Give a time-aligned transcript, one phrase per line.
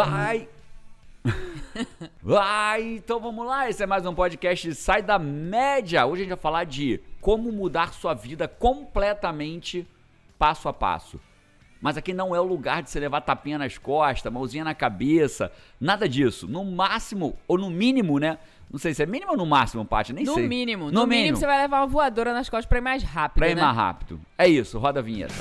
[0.00, 0.48] Ai!
[2.38, 6.04] Ai, então vamos lá, esse é mais um podcast Sai da Média.
[6.06, 9.86] Hoje a gente vai falar de como mudar sua vida completamente
[10.38, 11.20] passo a passo.
[11.80, 15.50] Mas aqui não é o lugar de você levar tapinha nas costas, mãozinha na cabeça,
[15.80, 16.46] nada disso.
[16.46, 18.38] No máximo, ou no mínimo, né?
[18.70, 20.46] Não sei se é mínimo ou no máximo, Paty, nem no sei.
[20.48, 20.86] Mínimo.
[20.86, 21.10] No, No, mínimo.
[21.22, 23.62] mínimo você vai levar uma voadora nas costas pra ir mais rápido, Pra ir né?
[23.62, 24.20] mais rápido.
[24.38, 25.34] É isso, roda a vinheta.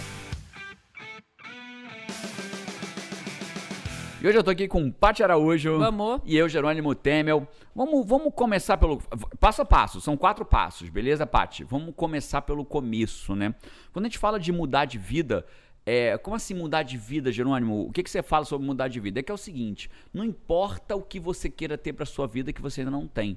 [4.22, 5.80] E hoje eu tô aqui com Paty Araújo.
[5.80, 6.22] Vamos.
[6.24, 7.48] E eu, Jerônimo Temel.
[7.74, 9.02] Vamos, vamos começar pelo.
[9.40, 11.64] Passo a passo, são quatro passos, beleza, Paty?
[11.64, 13.56] Vamos começar pelo começo, né?
[13.92, 15.44] Quando a gente fala de mudar de vida.
[15.84, 17.88] É, como assim mudar de vida, Jerônimo?
[17.88, 19.20] O que, que você fala sobre mudar de vida?
[19.20, 22.54] É que é o seguinte: não importa o que você queira ter pra sua vida
[22.54, 23.36] que você ainda não tem.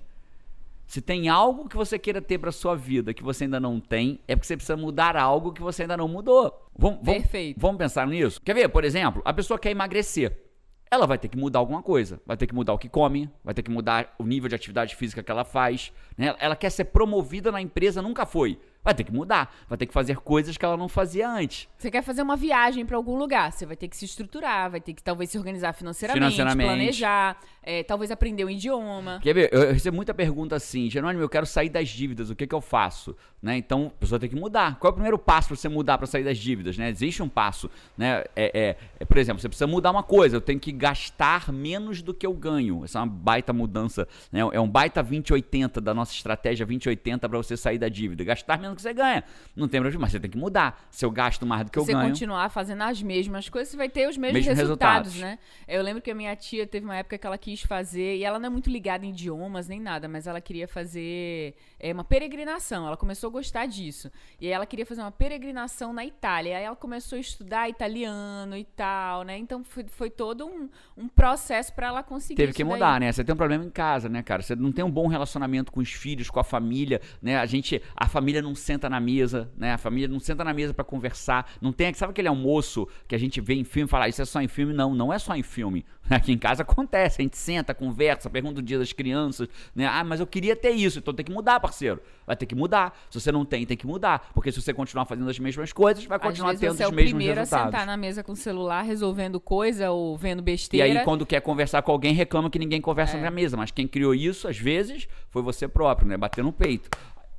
[0.86, 4.20] Se tem algo que você queira ter pra sua vida que você ainda não tem,
[4.28, 6.68] é porque você precisa mudar algo que você ainda não mudou.
[6.76, 7.58] Vamos, vamos, Perfeito.
[7.58, 8.38] Vamos pensar nisso?
[8.42, 10.43] Quer ver, por exemplo, a pessoa quer emagrecer.
[10.90, 12.20] Ela vai ter que mudar alguma coisa.
[12.26, 14.94] Vai ter que mudar o que come, vai ter que mudar o nível de atividade
[14.94, 15.92] física que ela faz.
[16.16, 16.34] Né?
[16.38, 18.58] Ela quer ser promovida na empresa, nunca foi.
[18.84, 21.66] Vai ter que mudar, vai ter que fazer coisas que ela não fazia antes.
[21.78, 24.80] Você quer fazer uma viagem pra algum lugar, você vai ter que se estruturar, vai
[24.80, 26.68] ter que talvez se organizar financeiramente, Financeiramente.
[26.68, 29.20] planejar, é, talvez aprender um idioma.
[29.22, 29.48] Quer ver?
[29.52, 32.60] Eu recebo muita pergunta assim, Jerônimo, eu quero sair das dívidas, o que, que eu
[32.60, 33.16] faço?
[33.42, 33.56] Né?
[33.56, 34.78] Então, a pessoa tem que mudar.
[34.78, 36.76] Qual é o primeiro passo para você mudar para sair das dívidas?
[36.78, 36.88] Né?
[36.90, 37.70] Existe um passo.
[37.96, 38.24] Né?
[38.36, 42.02] É, é- é, por exemplo, você precisa mudar uma coisa, eu tenho que gastar menos
[42.02, 42.84] do que eu ganho.
[42.84, 44.06] Essa é uma baita mudança.
[44.32, 44.40] Né?
[44.52, 48.24] É um baita 2080 da nossa estratégia 2080 para você sair da dívida.
[48.24, 49.24] Gastar menos que você ganha.
[49.54, 50.86] Não tem problema, mas você tem que mudar.
[50.90, 52.08] Se eu gasto mais do que eu Se você ganho.
[52.08, 55.38] continuar fazendo as mesmas coisas, você vai ter os mesmos Mesmos resultados, resultados.
[55.38, 55.38] né?
[55.68, 58.38] Eu lembro que a minha tia teve uma época que ela quis fazer, e ela
[58.38, 62.86] não é muito ligada em idiomas nem nada, mas ela queria fazer é, uma peregrinação.
[62.86, 64.10] Ela começou a gostar disso.
[64.40, 66.56] E aí ela queria fazer uma peregrinação na Itália.
[66.58, 69.36] Aí ela começou a estudar italiano e tal, né?
[69.38, 72.72] Então foi, foi todo um, um processo pra ela conseguir Teve que daí.
[72.72, 73.10] mudar, né?
[73.12, 74.42] Você tem um problema em casa, né, cara?
[74.42, 77.36] Você não tem um bom relacionamento com os filhos, com a família, né?
[77.38, 79.72] A gente, a família não senta na mesa, né?
[79.72, 81.50] A família não senta na mesa pra conversar.
[81.60, 84.22] Não tem, sabe aquele almoço que a gente vê em filme e fala, ah, isso
[84.22, 84.72] é só em filme?
[84.72, 85.84] Não, não é só em filme.
[86.10, 89.86] Aqui em casa acontece, a gente senta, conversa, pergunta o dia das crianças, né?
[89.86, 91.98] Ah, mas eu queria ter isso, então tem que mudar, parceiro.
[92.26, 92.94] Vai ter que mudar.
[93.10, 96.04] Se você não tem, tem que mudar, porque se você continuar fazendo as mesmas coisas,
[96.04, 97.66] vai Às continuar vezes tendo você é os o mesmos primeiro resultados.
[97.68, 100.86] a sentar na mesa com o celular, resolvendo coisa ou vendo E besteira.
[100.86, 103.20] aí, quando quer conversar com alguém, reclama que ninguém conversa É.
[103.22, 103.56] na mesa.
[103.56, 106.16] Mas quem criou isso, às vezes, foi você próprio, né?
[106.18, 106.90] Bater no peito.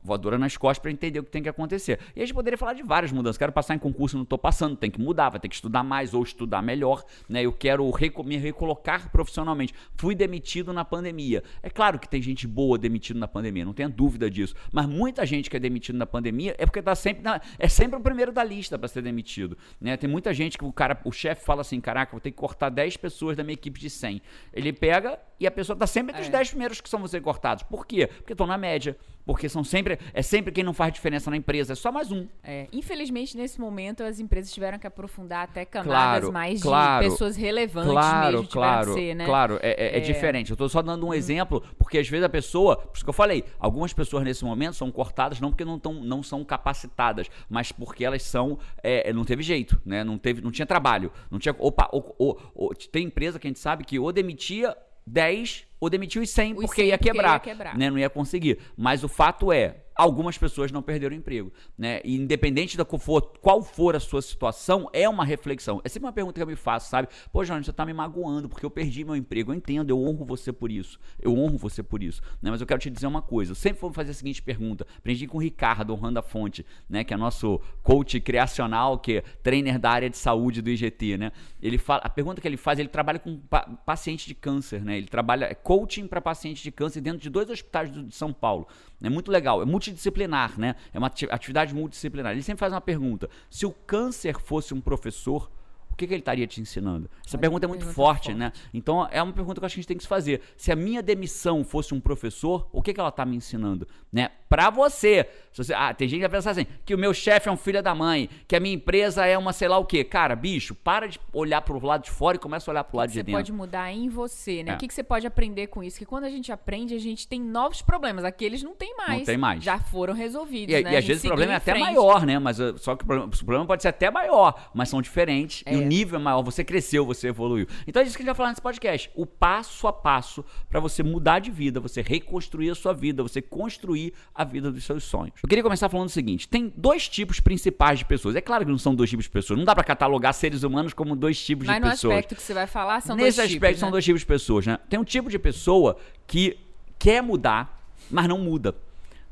[0.06, 2.00] Voadora nas costas pra entender o que tem que acontecer.
[2.16, 3.38] E a gente poderia falar de várias mudanças.
[3.38, 6.14] Quero passar em concurso, não tô passando, tem que mudar, vai ter que estudar mais
[6.14, 7.42] ou estudar melhor, né?
[7.44, 9.74] Eu quero reco- me recolocar profissionalmente.
[9.96, 11.44] Fui demitido na pandemia.
[11.64, 14.54] É claro que tem gente boa demitido na pandemia, não tenha dúvida disso.
[14.72, 17.98] Mas muita gente que é demitido na pandemia é porque tá sempre na- é sempre
[17.98, 19.98] o primeiro da lista para ser demitido, né?
[19.98, 22.70] Tem muita gente que o cara, o chefe fala assim, caraca, vou ter que cortar
[22.70, 24.22] 10 pessoas da minha equipe de 100.
[24.54, 26.32] Ele pega e a pessoa tá sempre entre os É.
[26.32, 27.64] 10 primeiros que são você cortados.
[27.64, 28.08] Por quê?
[28.08, 28.96] Porque estão na média.
[29.26, 32.28] Porque são sempre é sempre quem não faz diferença na empresa, é só mais um.
[32.44, 37.10] É, infelizmente, nesse momento, as empresas tiveram que aprofundar até camadas Claro, mais claro, de
[37.12, 39.26] pessoas relevantes Claro, mesmo claro, ser, né?
[39.26, 40.00] claro, é, é- é É.
[40.00, 40.52] diferente.
[40.52, 43.14] Eu tô só dando um exemplo, porque às vezes a pessoa, por isso que eu
[43.14, 47.72] falei, algumas pessoas nesse momento são cortadas não porque não, tão, não são capacitadas, mas
[47.72, 50.04] porque elas são, é, não teve jeito, né?
[50.04, 53.50] Não, teve, não tinha trabalho, não tinha, opa, ou- ou- ou- tem empresa que a
[53.50, 54.76] gente sabe que ou demitia
[55.08, 57.78] 10 ou demitiu os 100 Os porque 100 ia porque quebrar, ia quebrar.
[57.78, 57.90] né?
[57.90, 58.60] Não ia conseguir.
[58.76, 62.02] Mas o fato é, algumas pessoas não perderam o emprego, né?
[62.04, 65.82] E independente da qual for, qual for a sua situação, é uma reflexão.
[65.84, 67.08] É sempre uma pergunta que eu me faço, sabe?
[67.32, 69.52] Pô, João, você tá me magoando porque eu perdi meu emprego.
[69.52, 71.00] Eu entendo, eu honro você por isso.
[71.22, 72.52] Eu honro você por isso, né?
[72.52, 73.52] Mas eu quero te dizer uma coisa.
[73.52, 74.86] Eu sempre vou fazer a seguinte pergunta.
[74.98, 77.04] Aprendi com o Ricardo, honrando a fonte, né?
[77.04, 81.32] Que é nosso coach criacional, que é trainer da área de saúde do IGT, né?
[81.62, 84.98] Ele fala, a pergunta que ele faz, ele trabalha com pa paciente de câncer, né?
[84.98, 88.68] Ele trabalha é coaching para pacientes de câncer dentro de dois hospitais de São Paulo.
[89.02, 90.76] É muito legal, é multidisciplinar, né?
[90.94, 92.32] É uma ati- atividade multidisciplinar.
[92.32, 95.52] Ele sempre faz uma pergunta: se o câncer fosse um professor,
[95.96, 97.10] o que, que ele estaria te ensinando?
[97.26, 98.38] Essa pergunta é muito pergunta forte, forte.
[98.38, 98.52] né?
[98.74, 100.42] Então é uma pergunta que eu acho que a gente tem que se fazer.
[100.58, 103.88] Se a minha demissão fosse um professor, o que, que ela está me ensinando?
[104.12, 104.30] Né?
[104.50, 105.28] Pra você.
[105.54, 107.82] Você- Ah, tem gente que vai pensar assim, que o meu chefe é um filho
[107.82, 110.04] da mãe, que a minha empresa é uma sei lá o quê.
[110.04, 113.08] Cara, bicho, para de olhar pro lado de fora e começa a olhar pro lado
[113.10, 113.40] de Você dentro.
[113.40, 114.74] pode mudar em você, né?
[114.74, 114.76] É.
[114.76, 115.98] O que, que você pode aprender com isso?
[115.98, 118.24] Que quando a gente aprende, a gente tem novos problemas.
[118.26, 119.20] Aqueles não tem mais.
[119.20, 119.64] Não tem mais.
[119.64, 120.94] Já foram resolvidos, E, né?
[120.94, 122.38] e às vezes o problema é até maior, né?
[122.40, 125.64] Mas uh, só que o problema, o problema pode ser até maior, mas são diferentes
[125.66, 125.85] e o É.
[125.86, 127.68] nível é maior, você cresceu, você evoluiu.
[127.88, 129.10] Então é isso que a gente vai falar nesse podcast.
[129.16, 133.42] O passo a passo para você mudar de vida, você reconstruir a sua vida, você
[133.42, 135.36] construir a vida dos seus sonhos.
[135.42, 138.36] Eu queria começar falando o seguinte: tem dois tipos principais de pessoas.
[138.36, 139.58] É claro que não são dois tipos de pessoas.
[139.58, 142.14] Não dá para catalogar seres humanos como dois tipos Mas de no pessoas.
[142.14, 143.92] aspecto que você vai falar, são Nesse dois aspecto tipos, são né?
[143.92, 144.80] dois tipos de pessoas, né?
[144.90, 146.58] Tem um tipo de pessoa que
[146.98, 148.76] quer mudar, mas não muda.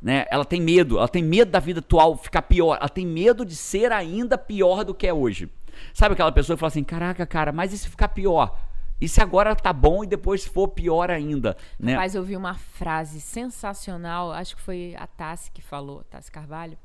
[0.01, 0.25] Né?
[0.29, 3.55] Ela tem medo, ela tem medo da vida atual ficar pior, ela tem medo de
[3.55, 5.49] ser ainda pior do que é hoje.
[5.93, 8.57] Sabe aquela pessoa que fala assim: caraca, cara, mas e se ficar pior?
[9.01, 11.57] E se agora tá bom e depois for pior ainda?
[11.79, 11.95] Né?
[11.95, 16.77] Mas eu vi uma frase sensacional, acho que foi a Tassi que falou, Tassi Carvalho.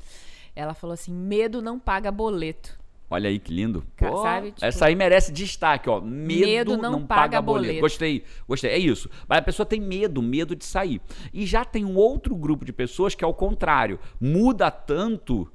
[0.56, 2.78] Ela falou assim: medo não paga boleto.
[3.10, 3.86] Olha aí que lindo.
[3.96, 5.98] Pô, sabe, tipo- essa aí merece destaque, ó.
[6.00, 7.66] Medo, Medo não, não paga, paga boleto.
[7.66, 7.80] boleto.
[7.80, 8.70] Gostei, gostei.
[8.70, 9.08] É isso.
[9.26, 11.00] Mas a pessoa tem medo, medo de sair.
[11.32, 13.98] E já tem um outro grupo de pessoas que é o contrário.
[14.20, 15.50] Muda tanto,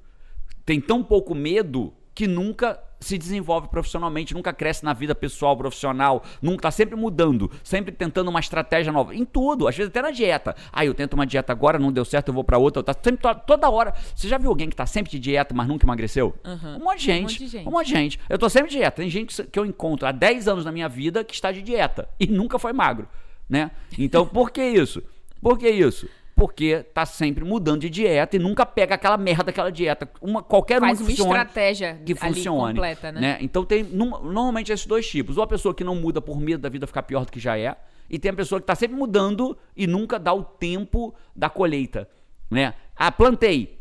[0.66, 6.24] tem tão pouco medo que nunca se desenvolve profissionalmente, nunca cresce na vida pessoal, profissional,
[6.42, 10.10] nunca tá sempre mudando, sempre tentando uma estratégia nova, em tudo, às vezes até na
[10.12, 10.56] dieta.
[10.72, 12.94] Ah, eu tento uma dieta agora, não deu certo, eu vou pra outra, eu tá
[12.94, 13.94] sempre to- toda hora.
[14.16, 16.34] Você já viu alguém que tá sempre de dieta, mas nunca emagreceu?
[16.46, 16.78] Aham.
[16.80, 17.22] Um monte de Um gente.
[17.24, 17.68] monte de gente.
[17.68, 18.20] Um monte de gente.
[18.30, 19.02] Eu tô sempre de dieta.
[19.02, 22.08] Tem gente que eu encontro há 10 anos na minha vida que está de dieta
[22.18, 23.10] e nunca foi magro,
[23.50, 23.72] né?
[24.00, 25.04] Então, por que isso?
[25.42, 26.08] Por que isso?
[26.36, 30.10] Porque tá sempre mudando de dieta e nunca pega aquela merda daquela dieta.
[30.20, 32.74] Uma, qualquer uma Faz que uma funcione estratégia que funcione.
[32.74, 33.38] completa, né?
[33.40, 35.38] Então tem num- normalmente esses dois tipos.
[35.38, 37.58] Ou a pessoa que não muda por medo da vida ficar pior do que já
[37.58, 37.76] é,
[38.10, 42.10] e tem a pessoa que está sempre mudando e nunca dá o tempo da colheita.
[42.50, 42.74] Né?
[42.96, 43.80] Ah, plantei.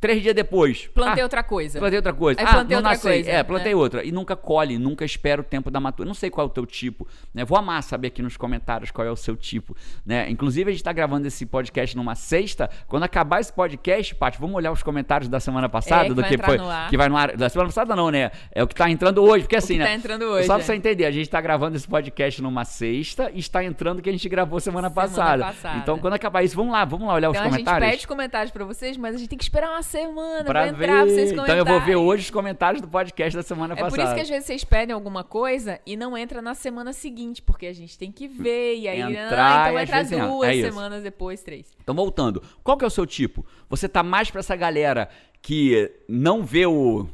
[0.00, 0.86] Três dias depois.
[0.94, 1.78] Plantei ah, outra coisa.
[1.78, 2.40] Plantei outra coisa.
[2.40, 3.12] Aí ah, plantei não outra nascei.
[3.22, 3.76] coisa, É, plantei né?
[3.80, 4.04] outra.
[4.04, 6.06] E nunca colhe, nunca espera o tempo da matura.
[6.06, 7.06] Não sei qual é o teu tipo.
[7.34, 7.44] Né?
[7.44, 9.76] Vou amar saber aqui nos comentários qual é o seu tipo.
[10.04, 10.30] Né?
[10.30, 12.70] Inclusive, a gente está gravando esse podcast numa sexta.
[12.86, 16.06] Quando acabar esse podcast, Paty, vamos olhar os comentários da semana passada?
[16.06, 16.56] É, que do que foi.
[16.56, 16.88] no ar.
[16.88, 17.36] Que vai no ar.
[17.36, 18.30] Da semana passada não, né?
[18.52, 19.44] É o que tá entrando hoje.
[19.44, 19.84] Porque assim, que né?
[19.86, 20.66] tá entrando hoje, Só pra é.
[20.66, 24.08] você entender, a gente tá gravando esse podcast numa sexta e está entrando o que
[24.08, 25.44] a gente gravou semana, Semana passada.
[25.44, 25.78] passada.
[25.78, 27.90] Então, quando acabar isso, vamos lá, vamos lá olhar Então os a gente comentários.
[27.90, 30.86] pede comentários pra vocês, mas a gente tem que esperar uma semana Pra pra, entrar,
[30.86, 31.42] pra vocês comentarem.
[31.42, 33.90] Então eu vou ver hoje os comentários do podcast da semana É passada.
[33.90, 37.42] por isso que às vezes vocês pedem alguma coisa e não entra na semana seguinte,
[37.42, 40.48] porque a gente tem que ver, e aí, Entrar ah, e então entra vezes duas
[40.50, 41.66] É semanas depois, três.
[41.82, 42.42] Então, voltando.
[42.62, 43.44] Qual que é o seu tipo?
[43.68, 45.08] Você tá mais pra essa galera
[45.42, 47.08] que não vê o.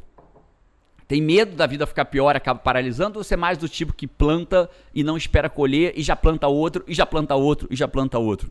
[1.08, 4.08] Tem medo da vida ficar pior, acaba paralisando, ou você é mais do tipo que
[4.08, 7.86] planta e não espera colher, e já planta outro, e já planta outro, e já
[7.86, 8.50] planta outro?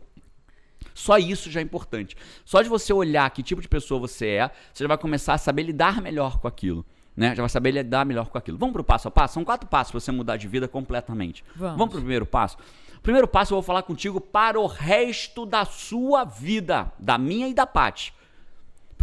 [0.95, 2.15] Só isso já é importante.
[2.45, 5.37] Só de você olhar que tipo de pessoa você é, você já vai começar a
[5.37, 6.85] saber lidar melhor com aquilo.
[7.15, 7.35] Né?
[7.35, 8.57] Já vai saber lidar melhor com aquilo.
[8.57, 9.35] Vamos pro passo a passo?
[9.35, 11.43] São quatro passos para você mudar de vida completamente.
[11.53, 11.77] Vamos.
[11.77, 12.57] Vamos pro primeiro passo?
[13.03, 17.53] Primeiro passo eu vou falar contigo para o resto da sua vida, da minha e
[17.53, 18.13] da Paty.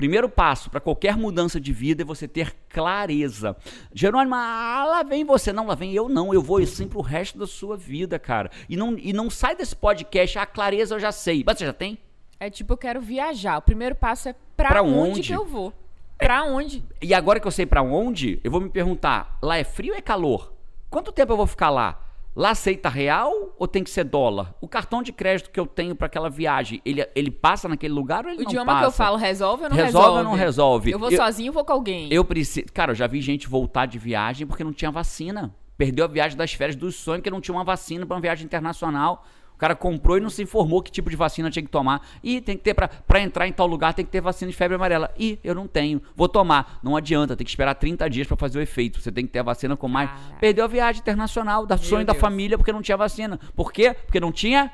[0.03, 3.57] Primeiro passo para qualquer mudança de vida é você ter clareza.
[3.95, 5.53] Jerônimo, ah, lá vem você.
[5.53, 6.35] Não, lá vem eu não.
[6.35, 8.51] Eu vou assim pro resto da sua vida, cara.
[8.69, 11.45] E não, e não sai desse podcast, a clareza eu já sei.
[11.47, 11.99] Mas você já tem?
[12.41, 13.59] É tipo, eu quero viajar.
[13.59, 15.23] O primeiro passo é pra, Pra onde, onde?
[15.23, 15.73] que eu vou.
[16.19, 16.83] Pra onde?
[17.01, 19.99] E agora que eu sei pra onde, eu vou me perguntar: lá é frio ou
[19.99, 20.53] é calor?
[20.91, 22.01] Quanto tempo eu vou ficar lá?
[22.35, 24.55] Lá aceita real ou tem que ser dólar?
[24.61, 28.25] O cartão de crédito que eu tenho pra aquela viagem, ele, ele passa naquele lugar
[28.25, 28.81] ou ele O não idioma passa?
[28.81, 30.19] que eu falo resolve ou não Resolve resolve?
[30.19, 30.91] ou não resolve?
[30.93, 32.09] Eu vou Eu- sozinho ou vou com alguém?
[32.11, 32.67] Eu preciso.
[32.73, 35.55] Cara, eu já vi gente voltar de viagem porque não tinha vacina.
[35.77, 38.47] Perdeu a viagem das férias dos sonhos porque não tinha uma vacina pra uma viagem
[38.47, 39.27] internacional.
[39.63, 42.05] O cara comprou e não se informou que tipo de vacina tinha que tomar.
[42.21, 44.57] E tem que ter pra, pra entrar em tal lugar, tem que ter vacina de
[44.57, 45.15] febre amarela.
[45.17, 46.03] E eu não tenho.
[46.17, 46.81] Vou tomar.
[46.83, 49.01] Não adianta, tem que esperar 30 dias pra fazer o efeito.
[49.01, 50.11] Você tem que ter a vacina com mais.
[50.11, 50.37] Caraca.
[50.41, 52.21] Perdeu a viagem internacional, da sonho da Deus.
[52.21, 53.39] família porque não tinha vacina.
[53.55, 53.95] Por quê?
[53.95, 54.69] Porque não tinha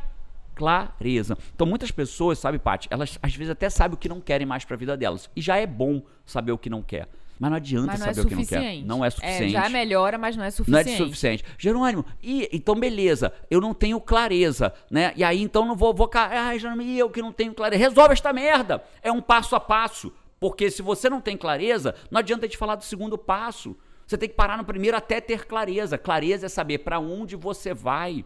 [0.55, 1.36] clareza.
[1.55, 4.65] Então muitas pessoas, sabe, Paty, elas às vezes até sabem o que não querem mais
[4.65, 5.29] pra vida delas.
[5.36, 7.08] E já é bom saber o que não quer.
[7.38, 8.56] Mas não adianta Mas não é saber o que não quer.
[8.56, 8.86] suficiente.
[8.86, 9.52] Não é suficiente.
[9.52, 10.90] já melhora, mas não é Não é suficiente.
[10.90, 11.44] de suficiente.
[11.56, 15.12] Jerônimo, e, então beleza, eu não tenho clareza, né?
[15.16, 17.82] E aí então não vou, vou ai, Jerônimo, e eu que não tenho clareza.
[17.82, 18.82] Resolve esta merda.
[19.02, 20.12] É um passo a passo.
[20.40, 23.76] Porque se você não tem clareza, não adianta te falar do segundo passo.
[24.06, 25.98] Você tem que parar no primeiro até ter clareza.
[25.98, 28.24] Clareza é saber para onde você vai.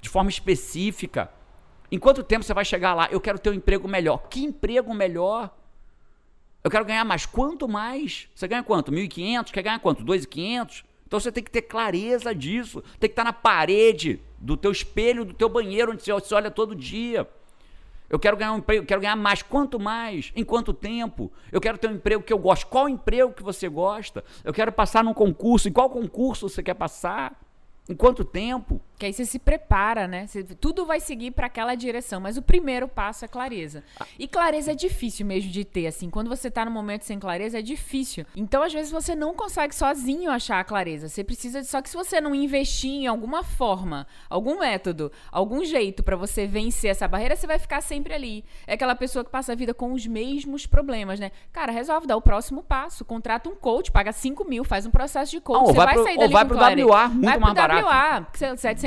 [0.00, 1.30] De forma específica.
[1.90, 3.08] Em quanto tempo você vai chegar lá?
[3.10, 4.28] Eu quero ter um emprego melhor.
[4.28, 5.54] Que emprego melhor?
[6.62, 7.26] Eu quero ganhar mais.
[7.26, 8.28] Quanto mais?
[8.34, 8.90] Você ganha quanto?
[8.90, 9.50] 1.500?
[9.50, 10.04] Quer ganhar quanto?
[10.04, 10.84] 2.500?
[11.06, 12.82] Então você tem que ter clareza disso.
[12.98, 16.74] Tem que estar na parede do teu espelho, do teu banheiro, onde você olha todo
[16.74, 17.28] dia.
[18.08, 19.42] Eu quero ganhar um emprego, quero ganhar mais.
[19.42, 20.32] Quanto mais?
[20.34, 21.32] Em quanto tempo?
[21.50, 22.66] Eu quero ter um emprego que eu gosto.
[22.66, 24.24] Qual emprego que você gosta?
[24.44, 25.68] Eu quero passar num concurso.
[25.68, 27.40] Em qual concurso você quer passar?
[27.88, 28.80] Em quanto tempo?
[28.98, 30.26] Que aí você se prepara, né?
[30.26, 33.84] Você- tudo vai seguir para aquela direção, mas o primeiro passo é clareza.
[34.18, 36.08] E clareza é difícil mesmo de ter, assim.
[36.08, 38.24] Quando você tá num momento sem clareza, é difícil.
[38.34, 41.08] Então, às vezes, você não consegue sozinho achar a clareza.
[41.08, 41.60] Você precisa.
[41.60, 46.16] de- Só que se você não investir em alguma forma, algum método, algum jeito para
[46.16, 48.44] você vencer essa barreira, você vai ficar sempre ali.
[48.66, 51.30] É aquela pessoa que passa a vida com os mesmos problemas, né?
[51.52, 53.04] Cara, resolve dar o próximo passo.
[53.04, 55.56] Contrata um coach, paga 5 mil, faz um processo de coach.
[55.58, 56.86] Ah, ou você vai vai pro- sair ou dali vai com pro clareza.
[56.88, 57.86] WA, muito vai mais pro barato.
[57.86, 58.38] WA, que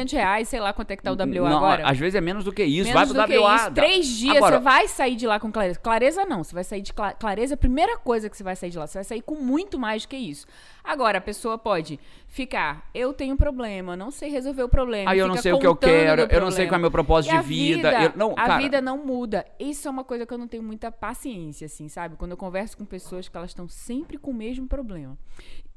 [0.08, 1.88] sei lá, 700 reais, sei lá quanto é que tá o WA Não, agora.
[1.90, 2.90] às vezes é menos do que isso.
[2.90, 3.56] Menos vai do pro que WA.
[3.56, 3.72] isso.
[3.72, 5.80] Três dias Agora, você vai sair de lá com clareza.
[5.80, 7.54] Clareza não, você vai sair de cla- clareza.
[7.54, 10.04] A primeira coisa que você vai sair de lá, você vai sair com muito mais
[10.04, 10.46] do que isso.
[10.84, 15.12] Agora, a pessoa pode ficar, eu tenho um problema, não sei resolver o problema.
[15.12, 16.92] Aí eu não sei o que eu quero, eu não sei qual é o meu
[16.92, 18.04] propósito E de vida.
[18.04, 19.46] eu- não, a cara, vida não muda.
[19.60, 22.16] Isso é uma coisa que eu não tenho muita paciência, assim, sabe?
[22.16, 25.18] Quando eu converso com pessoas que elas estão sempre com o mesmo problema.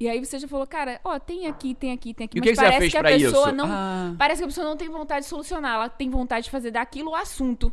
[0.02, 2.38] E aí você já falou, cara, ó, tem aqui, tem aqui, tem aqui.
[2.38, 3.56] E mas que que parece fez que a pessoa isso?
[3.56, 3.66] não.
[3.70, 4.12] Ah.
[4.18, 7.12] Parece que a pessoa não tem vontade de solucionar, ela tem vontade de fazer daquilo
[7.12, 7.72] o assunto,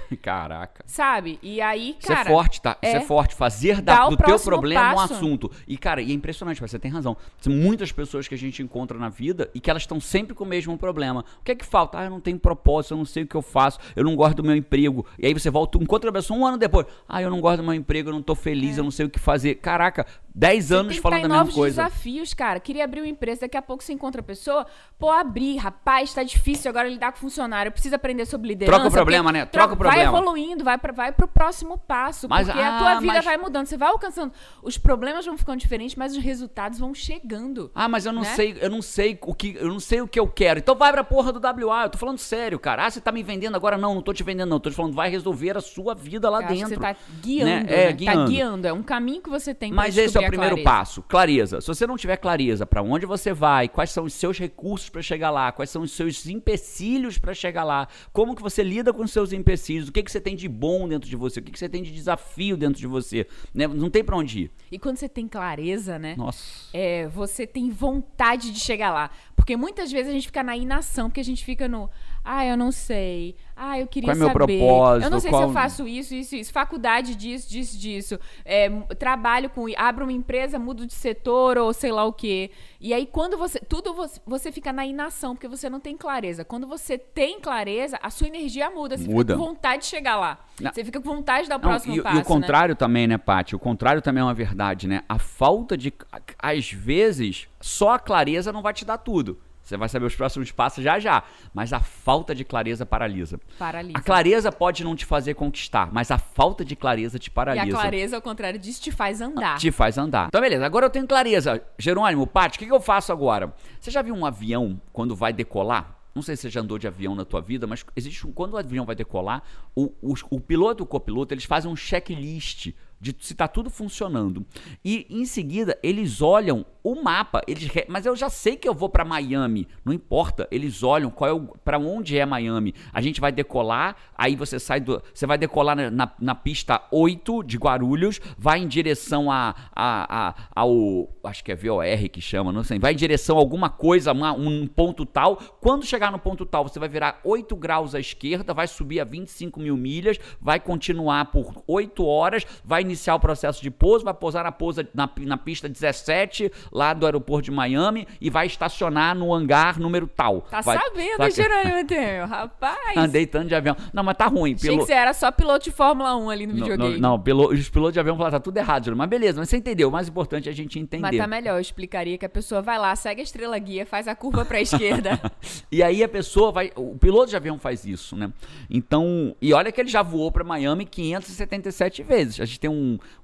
[0.22, 0.84] Caraca.
[0.86, 1.38] sabe?
[1.42, 2.30] E aí, Isso é cara.
[2.30, 2.76] forte, tá?
[2.82, 3.34] Isso é é forte.
[3.34, 5.14] Fazer da- do teu problema um passo.
[5.14, 5.50] assunto.
[5.66, 7.16] E, cara, e é impressionante, você tem razão.
[7.40, 10.44] São muitas pessoas que a gente encontra na vida e que elas estão sempre com
[10.44, 11.24] o mesmo problema.
[11.40, 11.98] O que é que falta?
[11.98, 14.36] Ah, eu não tenho propósito, eu não sei o que eu faço, eu não gosto
[14.36, 15.06] do meu emprego.
[15.18, 16.86] E aí você volta, encontra a pessoa um ano depois.
[17.08, 19.10] Ah, eu não gosto do meu emprego, eu não tô feliz, eu não sei o
[19.10, 19.56] que fazer.
[19.56, 21.82] Caraca, 10 Você anos falando tá em mesma novos coisa.
[21.82, 22.58] desafios, cara.
[22.60, 24.66] Queria abrir uma empresa, daqui a pouco você encontra a pessoa.
[24.98, 27.68] Pô, abrir, rapaz, tá difícil agora lidar com funcionário.
[27.68, 28.72] Eu preciso aprender sobre liderança.
[28.78, 29.46] Troca o problema, porque né?
[29.46, 30.10] Troca o problema.
[30.10, 32.28] Vai evoluindo, vai, pra, vai pro próximo passo.
[32.28, 33.66] Mas, porque a ah, tua vida mas- vai mudando.
[33.66, 34.32] Você vai alcançando.
[34.62, 37.70] Os problemas vão ficando diferentes, mas os resultados vão chegando.
[37.74, 38.34] Ah, mas eu não né?
[38.34, 40.58] sei, eu não sei o que, eu não sei o que eu quero.
[40.58, 41.84] Então vai pra porra do WA.
[41.84, 42.86] Eu tô falando sério, cara.
[42.86, 43.76] Ah, você tá me vendendo agora?
[43.76, 44.60] Não, não tô te vendendo, não.
[44.60, 46.74] Tô te falando, vai resolver a sua vida lá Eu acho que dentro.
[46.74, 47.62] você tá guiando, né?
[47.62, 47.72] né?
[47.72, 48.30] É, Tá guiando.
[48.30, 48.66] guiando.
[48.66, 51.60] É um caminho que você tem pra Mas esse é o a primeiro passo, clareza.
[51.60, 55.02] Se você não tiver clareza pra onde você vai, quais são os seus recursos pra
[55.02, 59.02] chegar lá, quais são os seus empecilhos pra chegar lá, como que você lida com
[59.02, 61.52] os seus empecilhos, o que que você tem de bom dentro de você, o que
[61.52, 63.66] que você tem de desafio dentro de você, né?
[63.66, 64.50] Não tem pra onde ir.
[64.70, 66.14] E quando você tem clareza, né?
[66.16, 66.68] Nossa.
[66.72, 69.10] é, você tem vontade de chegar lá.
[69.36, 71.90] Porque muitas vezes a gente fica na inação, porque a gente fica no.
[72.24, 73.34] Ah, eu não sei.
[73.56, 74.58] Ah, eu queria Qual é meu saber.
[74.58, 75.04] propósito?
[75.06, 76.52] Eu não sei Qual- se eu faço isso, isso, isso.
[76.52, 78.18] Faculdade disso, disso, disso.
[78.44, 79.66] É, trabalho com.
[79.76, 82.50] Abro uma empresa, mudo de setor ou sei lá o quê.
[82.80, 83.58] E aí, quando você.
[83.58, 86.44] Tudo você, você fica na inação, porque você não tem clareza.
[86.44, 88.96] Quando você tem clareza, a sua energia muda.
[88.96, 89.34] Você Muda.
[89.34, 90.38] fica com vontade de chegar lá.
[90.60, 90.72] Não.
[90.72, 92.20] Você fica com vontade de dar o Não, próximo e, e passo.
[92.20, 93.56] o contrário também, né, Paty?
[93.56, 95.02] O contrário também é uma verdade, né?
[95.08, 95.92] A falta de.
[96.38, 99.38] Às vezes, só a clareza não vai te dar tudo.
[99.72, 101.22] Você vai saber os próximos passos já já.
[101.54, 103.40] Mas a falta de clareza paralisa.
[103.58, 103.98] Paralisa.
[103.98, 107.64] A clareza pode não te fazer conquistar, mas a falta de clareza te E paralisa.
[107.76, 109.58] a clareza, ao contrário disso, te faz andar.
[109.58, 110.28] Te faz andar.
[110.28, 110.66] Então, beleza.
[110.66, 111.62] Agora eu tenho clareza.
[111.78, 113.54] Jerônimo, Paty, o que, que eu faço agora?
[113.80, 115.96] Você já viu um avião quando vai decolar?
[116.14, 118.52] Não sei se você já andou de avião na tua vida, mas existe um, quando
[118.52, 119.42] o avião vai decolar,
[119.74, 123.68] o, o, o piloto e o copiloto, eles fazem um checklist de se tá tudo
[123.68, 124.46] funcionando.
[124.84, 128.88] E em seguida, eles olham o mapa, eles mas eu já sei que eu vou
[128.88, 130.46] para Miami, não importa.
[130.50, 132.74] Eles olham qual é para onde é Miami.
[132.92, 136.80] A gente vai decolar, aí você sai do, você vai decolar na, na, na pista
[136.92, 142.20] 8 de Guarulhos, vai em direção a, a, a ao acho que é VOR que
[142.20, 145.36] chama, não sei, vai em direção a alguma coisa, uma- um ponto tal.
[145.60, 149.04] Quando chegar no ponto tal, você vai virar 8 graus à esquerda, vai subir a
[149.04, 154.14] 25 mil milhas, vai continuar por 8 horas, vai iniciar o processo de pouso, vai
[154.14, 159.14] pousar na, pousa, na, na pista 17, lá do aeroporto de Miami, e vai estacionar
[159.14, 160.42] no hangar número tal.
[160.42, 162.96] Tá vai, sabendo, vai- Jerônimo Temer, rapaz.
[162.96, 163.76] Andei tanto de avião.
[163.92, 164.54] Não, mas tá ruim.
[164.54, 164.80] Achei Pelo...
[164.80, 166.98] que você era só piloto de Fórmula 1 ali no videogame.
[166.98, 168.96] não, não, pelo- os pilotos de avião falaram, tá tudo errado, Júlio.
[168.98, 169.88] mas beleza, mas você entendeu.
[169.88, 171.02] O mais importante é a gente entender.
[171.02, 174.06] Mas tá melhor, eu explicaria que a pessoa vai lá, segue a estrela guia, faz
[174.06, 175.20] a curva pra esquerda.
[175.70, 176.70] E aí a pessoa vai.
[176.76, 178.30] O piloto de avião faz isso, né?
[178.68, 179.34] Então.
[179.40, 182.40] E olha que ele já voou para Miami 577 vezes.
[182.40, 182.74] A gente tem um,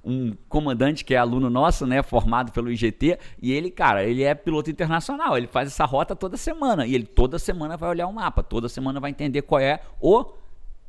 [0.03, 2.01] um comandante que é aluno nosso, né?
[2.01, 3.17] Formado pelo IGT.
[3.41, 5.37] E ele, cara, ele é piloto internacional.
[5.37, 6.85] Ele faz essa rota toda semana.
[6.85, 8.43] E ele toda semana vai olhar o mapa.
[8.43, 10.25] Toda semana vai entender qual é o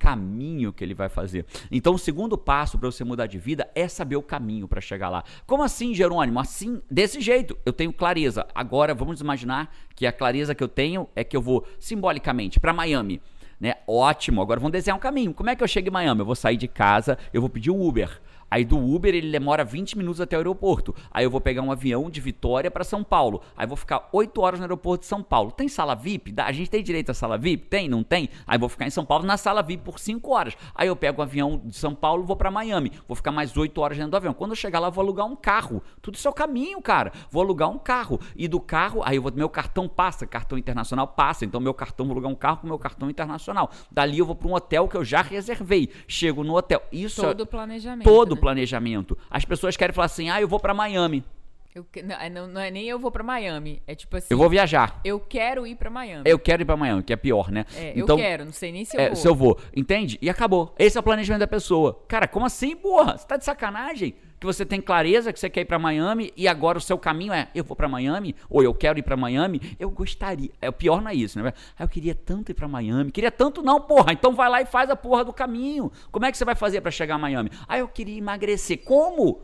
[0.00, 1.44] caminho que ele vai fazer.
[1.70, 5.10] Então, o segundo passo para você mudar de vida é saber o caminho para chegar
[5.10, 5.22] lá.
[5.46, 6.40] Como assim, Jerônimo?
[6.40, 7.56] Assim, desse jeito.
[7.66, 8.46] Eu tenho clareza.
[8.54, 12.72] Agora, vamos imaginar que a clareza que eu tenho é que eu vou simbolicamente para
[12.72, 13.20] Miami.
[13.60, 13.74] Né?
[13.86, 15.34] Ótimo, agora vamos desenhar um caminho.
[15.34, 16.22] Como é que eu chego em Miami?
[16.22, 18.18] Eu vou sair de casa, eu vou pedir um Uber.
[18.50, 20.94] Aí do Uber ele demora 20 minutos até o aeroporto.
[21.10, 23.42] Aí eu vou pegar um avião de Vitória para São Paulo.
[23.56, 25.52] Aí vou ficar 8 horas no aeroporto de São Paulo.
[25.52, 26.34] Tem sala VIP?
[26.36, 27.68] A gente tem direito à sala VIP?
[27.68, 28.28] Tem, não tem?
[28.46, 30.56] Aí vou ficar em São Paulo na sala VIP por 5 horas.
[30.74, 32.92] Aí eu pego o avião de São Paulo, vou para Miami.
[33.06, 34.34] Vou ficar mais 8 horas dentro do avião.
[34.34, 35.82] Quando eu chegar lá, vou alugar um carro.
[36.02, 37.12] Tudo isso é o caminho, cara.
[37.30, 38.18] Vou alugar um carro.
[38.34, 41.44] E do carro, aí eu vou, meu cartão passa, cartão internacional passa.
[41.44, 43.70] Então meu cartão, vou alugar um carro com meu cartão internacional.
[43.90, 45.88] Dali eu vou para um hotel que eu já reservei.
[46.08, 46.82] Chego no hotel.
[46.90, 48.04] Isso Todo é o planejamento.
[48.04, 48.39] todo né?
[48.40, 49.16] Planejamento.
[49.30, 51.22] As pessoas querem falar assim: ah, eu vou para Miami.
[51.72, 53.80] Eu não, é- não, não é nem eu vou pra Miami.
[53.86, 54.26] É tipo assim.
[54.30, 55.00] Eu vou viajar.
[55.04, 56.22] eu quero ir pra Miami.
[56.26, 57.64] Eu quero ir para Miami, que é pior, né?
[57.76, 59.16] É, então, eu quero, não sei nem se eu é, vou.
[59.16, 59.58] se eu vou.
[59.74, 60.18] Entende?
[60.20, 60.74] E acabou.
[60.78, 62.02] Esse é o planejamento da pessoa.
[62.08, 63.16] Cara, como assim, porra?
[63.16, 64.14] Você tá de sacanagem?
[64.40, 67.30] Que você tem clareza que você quer ir para Miami e agora o seu caminho
[67.30, 70.48] é eu vou para Miami ou eu quero ir para Miami, eu gostaria.
[70.62, 71.52] É o pior não é isso, né?
[71.78, 73.12] Ah, eu queria tanto ir para Miami.
[73.12, 74.12] Queria tanto não, porra.
[74.14, 75.92] Então vai lá e faz a porra do caminho.
[76.10, 77.50] Como é que você vai fazer para chegar a Miami?
[77.68, 78.78] Ah, eu queria emagrecer.
[78.82, 79.42] Como?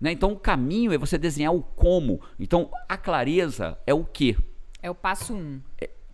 [0.00, 0.12] Né?
[0.12, 2.20] Então o caminho é você desenhar o como.
[2.38, 4.36] Então a clareza é o que.
[4.82, 5.60] É o passo um.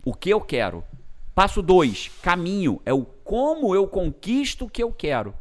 [0.05, 0.83] O que eu quero.
[1.35, 2.81] Passo 2, caminho.
[2.85, 5.33] É o como eu conquisto o que eu quero.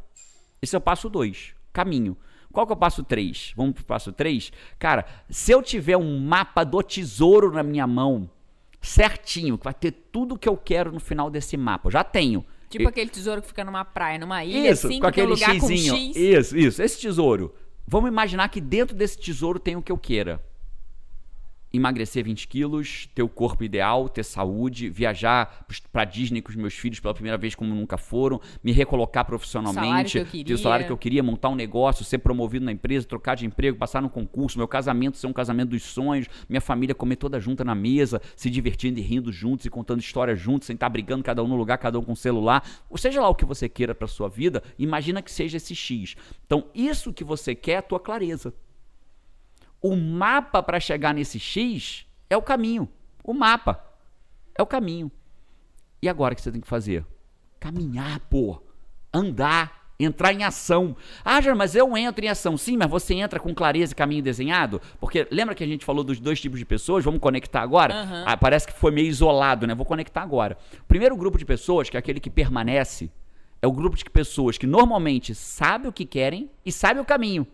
[0.60, 2.16] Esse é o passo 2, caminho.
[2.52, 3.52] Qual que é o passo 3?
[3.56, 4.52] Vamos pro passo 3?
[4.78, 8.28] Cara, se eu tiver um mapa do tesouro na minha mão,
[8.80, 11.88] certinho, que vai ter tudo que eu quero no final desse mapa.
[11.88, 12.44] Eu já tenho.
[12.68, 15.26] Tipo Eu- aquele tesouro que fica numa praia, numa ilha, isso, assim, com um aquele
[15.28, 15.94] lugar com xizinho.
[15.94, 16.16] X.
[16.16, 16.82] Isso, isso.
[16.82, 17.54] Esse tesouro.
[17.92, 20.42] Vamos imaginar que dentro desse tesouro tem o que eu queira.
[21.72, 26.74] Emagrecer 20 quilos, ter o corpo ideal, ter saúde, viajar pra Disney com os meus
[26.74, 30.92] filhos pela primeira vez como nunca foram, me recolocar profissionalmente, eu ter o salário que
[30.92, 34.58] eu queria, montar um negócio, ser promovido na empresa, trocar de emprego, passar no concurso,
[34.58, 38.50] meu casamento ser um casamento dos sonhos, minha família comer toda junta na mesa, se
[38.50, 41.78] divertindo e rindo juntos e contando histórias juntos, sem estar brigando cada um no lugar,
[41.78, 42.64] cada um com o celular.
[42.90, 46.16] Ou seja lá o que você queira pra sua vida, imagina que seja esse X.
[46.46, 48.52] Então, isso que você quer é a tua clareza.
[49.82, 52.88] O mapa para chegar nesse X é o caminho.
[53.24, 53.84] O mapa
[54.56, 55.10] é o caminho.
[56.00, 57.04] E agora o que você tem que fazer?
[57.58, 58.62] Caminhar, pô.
[59.12, 59.82] Andar.
[60.00, 60.96] Entrar em ação.
[61.24, 62.56] Ah, Jana, mas eu entro em ação.
[62.56, 64.80] Sim, mas você entra com clareza e caminho desenhado?
[64.98, 67.04] Porque lembra que a gente falou dos dois tipos de pessoas?
[67.04, 67.94] Vamos conectar agora?
[67.94, 68.24] Aham.
[68.26, 69.74] Ah, parece que foi meio isolado, né?
[69.76, 70.56] Vou conectar agora.
[70.80, 73.12] O primeiro grupo de pessoas, que é aquele que permanece,
[73.60, 77.46] é o grupo de pessoas que normalmente sabem o que querem e sabem o caminho,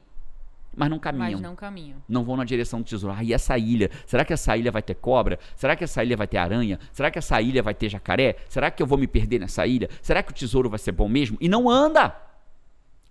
[0.78, 1.96] mas não caminham Mas não caminho.
[2.08, 3.16] não vão na direção do tesouro.
[3.18, 3.90] Ah, e essa ilha?
[4.06, 5.38] Será que essa ilha vai ter cobra?
[5.56, 6.78] Será que essa ilha vai ter aranha?
[6.92, 8.36] Será que essa ilha vai ter jacaré?
[8.48, 9.88] Será que eu vou me perder nessa ilha?
[10.00, 11.36] Será que o tesouro vai ser bom mesmo?
[11.40, 12.14] E não anda!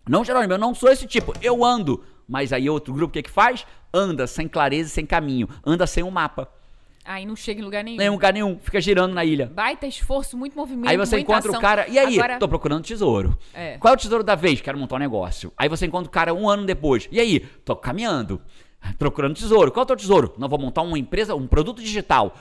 [0.07, 1.33] Não, Jerônimo, eu não sou esse tipo.
[1.41, 2.03] Eu ando.
[2.27, 3.65] Mas aí outro grupo, o que que faz?
[3.93, 5.47] Anda sem clareza e sem caminho.
[5.65, 6.49] Anda sem um mapa.
[7.07, 7.97] Aí não chega em lugar nenhum.
[7.97, 8.59] Nem um lugar nenhum.
[8.59, 9.47] Fica girando na ilha.
[9.47, 10.89] Baita esforço, muito movimento.
[10.89, 11.57] Aí você encontra ação.
[11.57, 11.87] o cara.
[11.87, 12.15] E aí?
[12.19, 13.37] Agora, Tô procurando tesouro.
[13.53, 13.77] É.
[13.77, 14.59] Qual é o tesouro da vez?
[14.59, 15.53] Quero montar um negócio.
[15.57, 17.07] Aí você encontra o cara um ano depois.
[17.09, 17.39] E aí?
[17.63, 18.41] Tô caminhando.
[18.99, 19.71] Procurando tesouro.
[19.71, 20.33] Qual é o teu tesouro?
[20.37, 22.35] Não, vou montar uma empresa, um produto digital.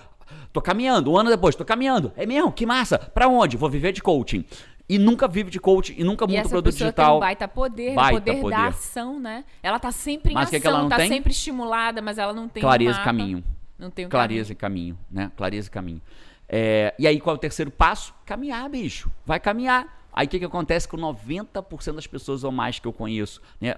[0.52, 1.12] Tô caminhando.
[1.12, 2.12] Um ano depois, tô caminhando.
[2.16, 2.50] É mesmo?
[2.50, 2.98] Que massa.
[2.98, 3.56] Pra onde?
[3.56, 4.44] Vou viver de coaching.
[4.88, 7.06] E nunca vive de coaching e nunca e monta essa produto pessoa digital.
[7.06, 8.56] tem um baita poder, Baita poder, poder.
[8.56, 9.44] da ação, né?
[9.62, 11.08] Ela tá sempre em Mas o que ação, que ela não tá tem?
[11.08, 13.44] sempre estimulada, mas ela não tem um Clareza e mapa, caminho.
[13.78, 15.30] Não tem um Clareza e caminho, né?
[15.36, 16.02] Clareza e caminho.
[16.48, 18.14] É, e aí, qual é o terceiro passo?
[18.24, 19.10] Caminhar, bicho.
[19.24, 19.96] Vai caminhar.
[20.16, 23.42] Aí o que, que acontece com 90% das pessoas ou mais que eu conheço?
[23.60, 23.74] Né?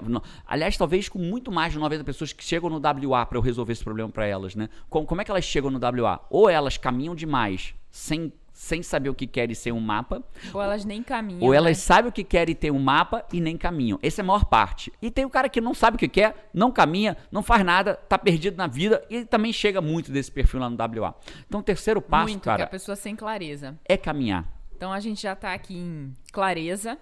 [0.47, 3.73] Aliás, talvez com muito mais de 90 pessoas que chegam no WA para eu resolver
[3.73, 4.69] esse problema para elas, né?
[4.89, 6.25] Como, como é que elas chegam no WA?
[6.31, 10.21] Ou elas caminham demais sem, sem saber o que querem sem um mapa,
[10.53, 11.45] Ou elas nem caminham.
[11.45, 11.81] ou elas né?
[11.81, 14.01] sabem o que querem ter um mapa e nem caminham.
[14.03, 14.93] Essa é a maior parte.
[15.01, 17.95] E tem o cara que não sabe o que quer, não caminha, não faz nada,
[17.95, 21.15] tá perdido na vida e também chega muito desse perfil lá no WA.
[21.47, 23.79] Então o terceiro passo, Muito, que é a cara, pessoa sem clareza.
[23.89, 24.45] é caminhar.
[24.77, 26.99] Então a gente já tá aqui em clareza,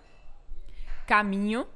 [1.06, 1.66] caminho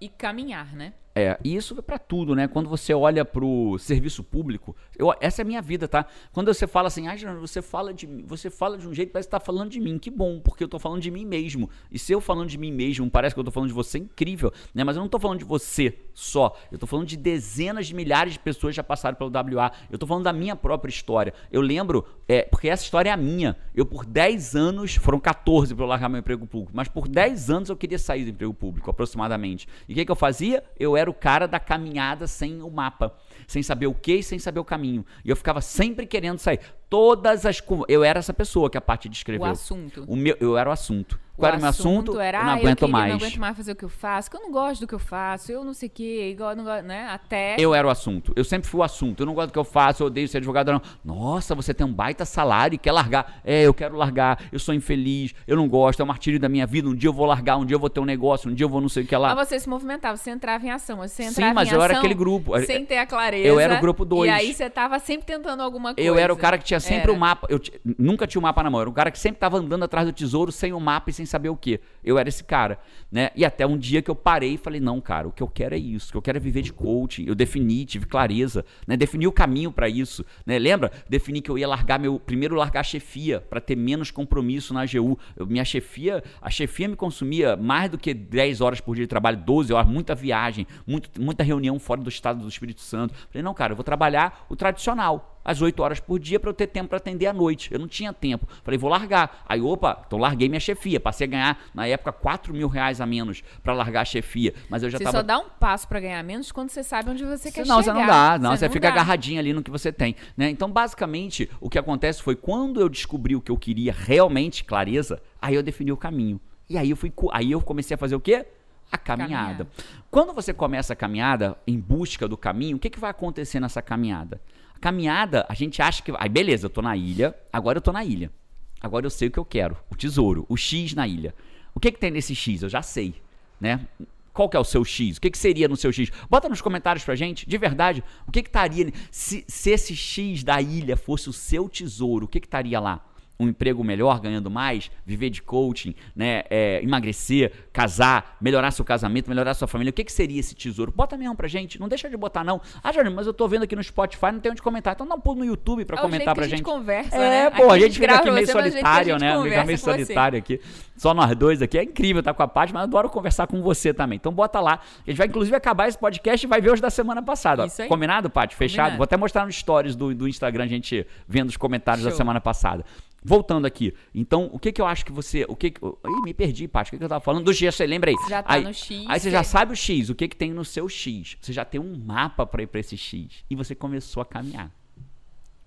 [0.00, 0.94] e caminhar, né?
[1.14, 2.48] É, e isso é pra tudo, né?
[2.48, 6.06] Quando você olha pro serviço público, eu- essa é a minha vida, tá?
[6.32, 9.28] Quando você fala assim, ah, Geraldo, você fala de você fala de um jeito parece
[9.28, 11.68] que tá falando de mim, que bom, porque eu tô falando de mim mesmo.
[11.90, 14.50] E se eu falando de mim mesmo, parece que eu tô falando de você, incrível,
[14.74, 14.84] né?
[14.84, 18.32] Mas eu não tô falando de você só, eu tô falando de dezenas de milhares
[18.32, 19.70] de pessoas que já passaram pelo WA.
[19.90, 21.34] Eu tô falando da minha própria história.
[21.50, 23.54] Eu lembro, é, porque essa história é a minha.
[23.74, 27.50] Eu por 10 anos, foram 14 pra eu largar meu emprego público, mas por 10
[27.50, 29.68] anos eu queria sair do emprego público, aproximadamente.
[29.86, 30.64] E o que, que eu fazia?
[30.78, 33.14] Eu era o cara da caminhada sem o mapa,
[33.46, 35.04] sem saber o que e sem saber o caminho.
[35.24, 36.60] E eu ficava sempre querendo sair.
[36.88, 37.62] Todas as.
[37.88, 39.46] Eu era essa pessoa que a parte descreveu.
[39.46, 40.04] O assunto.
[40.06, 41.18] O meu, eu era o assunto.
[41.36, 42.20] Qual era o meu assunto?
[42.20, 43.08] Era, eu não aguento queria- mais.
[43.10, 44.98] não aguento mais fazer o que eu faço, que eu não gosto do que eu
[44.98, 47.08] faço, eu não sei o quê, igual, não né?
[47.10, 47.56] Até.
[47.58, 48.32] Eu era o assunto.
[48.36, 49.20] Eu sempre fui o assunto.
[49.20, 50.82] Eu não gosto do que eu faço, eu odeio ser advogado, não.
[51.04, 53.40] Nossa, você tem um baita salário e quer largar.
[53.44, 54.38] É, eu quero largar.
[54.52, 56.88] Eu sou infeliz, eu não gosto, é o martírio da minha vida.
[56.88, 58.68] Um dia eu vou largar, um dia eu vou ter um negócio, um dia eu
[58.68, 59.34] vou não sei o que lá.
[59.34, 61.92] Mas você se movimentava, você entrava em ação, você Sim, entrava mas em eu era
[61.94, 62.58] ação aquele grupo.
[62.66, 63.46] Sem ter a clareza.
[63.48, 64.30] Eu era o grupo dois.
[64.30, 66.06] E aí você tava sempre tentando alguma coisa.
[66.08, 67.12] Eu era o cara que tinha sempre Era.
[67.12, 67.46] o mapa.
[67.50, 67.60] Eu
[67.98, 68.80] nunca tinha o mapa na mão.
[68.80, 71.12] Eu era o cara que sempre tava andando atrás do tesouro sem o mapa e
[71.12, 71.80] sem saber o que.
[72.04, 72.78] Eu era esse cara,
[73.10, 73.30] né?
[73.36, 75.74] E até um dia que eu parei e falei: não, cara, o que eu quero
[75.74, 76.08] é isso.
[76.08, 77.24] O que eu quero é viver de coaching.
[77.26, 78.96] Eu defini, tive clareza, né?
[78.96, 80.58] Defini o caminho pra isso, né?
[80.58, 80.90] Lembra?
[81.08, 82.18] Defini que eu ia largar meu.
[82.18, 85.18] Primeiro, largar a chefia pra ter menos compromisso na AGU.
[85.36, 89.08] Eu- minha chefia, a chefia me consumia mais do que 10 horas por dia de
[89.08, 93.14] trabalho, 12 horas, muita viagem, muito, muita reunião fora do estado do Espírito Santo.
[93.30, 96.54] Falei: não, cara, eu vou trabalhar o tradicional às 8 horas por dia para eu
[96.54, 97.72] ter tempo para atender à noite.
[97.72, 98.46] Eu não tinha tempo.
[98.62, 99.44] Falei, vou largar.
[99.48, 101.00] Aí, opa, então larguei minha chefia.
[101.00, 104.54] Passei a ganhar, na época, 4 mil reais a menos para largar a chefia.
[104.68, 105.18] Mas eu já Você tava.
[105.18, 107.94] só dá um passo pra ganhar menos quando você sabe onde você quer Não, chegar.
[107.94, 108.94] você não dá, não, você, não fica dá.
[108.94, 110.48] agarradinho ali no que você tem, né?
[110.50, 115.20] Então, basicamente, o que acontece foi quando eu descobri o que eu queria realmente, clareza,
[115.40, 116.40] aí eu defini o caminho.
[116.68, 118.46] E aí eu fui, aí eu comecei a fazer o quê?
[118.90, 119.34] A caminhada.
[119.34, 119.66] Caminhada.
[120.10, 123.80] Quando você começa a caminhada em busca do caminho, o que, que vai acontecer nessa
[123.80, 124.40] caminhada?
[124.82, 126.12] Caminhada, a gente acha que.
[126.18, 128.32] Aí, beleza, eu tô na ilha, agora eu tô na ilha.
[128.80, 131.32] Agora eu sei o que eu quero, o tesouro, o X na ilha.
[131.72, 132.62] O que, que tem nesse X?
[132.62, 133.14] Eu já sei,
[133.60, 133.86] né?
[134.32, 135.18] Qual que é o seu X?
[135.18, 136.10] O que, que seria no seu X?
[136.28, 138.92] Bota nos comentários pra gente, de verdade, o que que estaria...
[139.08, 143.06] Se, se esse X da ilha fosse o seu tesouro, o que que estaria lá?
[143.42, 146.42] Um emprego melhor, ganhando mais, viver de coaching, né?
[146.48, 149.90] é, emagrecer, casar, melhorar seu casamento, melhorar sua família.
[149.90, 150.92] O que, que seria esse tesouro?
[150.94, 152.60] Bota mesmo pra gente, não deixa de botar não.
[152.82, 154.94] Ah, Jorge, mas eu tô vendo aqui no Spotify, não tem onde comentar.
[154.94, 156.66] Então dá um pulo no YouTube pra É comentar pra que a gente gente.
[156.66, 157.50] conversa, É, né?
[157.50, 159.42] pô, a gente fica aqui meio solitário, gente né?
[159.42, 160.60] Fica meio solitário aqui.
[160.96, 161.78] Só nós dois aqui.
[161.78, 164.16] É incrível estar com a Paty, mas eu adoro conversar com você também.
[164.16, 164.78] Então bota lá.
[165.06, 167.66] A gente vai inclusive acabar esse podcast e vai ver os da semana passada.
[167.66, 167.88] Isso aí.
[167.88, 168.54] Combinado, Paty?
[168.54, 168.76] Fechado?
[168.76, 168.96] Combinado.
[168.98, 172.16] Vou até mostrar nos stories do, do Instagram a gente vendo os comentários da Show.
[172.18, 172.84] semana passada.
[173.24, 173.94] Voltando aqui.
[174.12, 175.44] Então, o que que eu acho que você...
[175.48, 175.80] O que que...
[175.84, 176.88] Ih, me perdi, Paty.
[176.88, 177.44] O que que eu tava falando?
[177.44, 178.16] Do X, você lembra aí?
[178.28, 180.10] Já tá aí, no X, Aí você já sabe o X.
[180.10, 181.36] O que que tem no seu X.
[181.40, 183.44] Você já tem um mapa para ir para esse X.
[183.48, 184.70] E você começou a caminhar